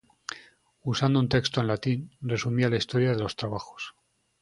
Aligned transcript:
Usando 0.91 1.19
un 1.19 1.29
texto 1.29 1.61
en 1.61 1.67
latín, 1.67 2.17
resumía 2.21 2.71
la 2.71 2.77
historia 2.77 3.11
de 3.11 3.19
los 3.19 3.35
trabajos. 3.35 3.93